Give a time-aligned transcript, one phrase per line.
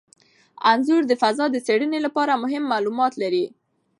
[0.71, 3.45] انځور د فضا د څیړنې لپاره مهم معلومات لري.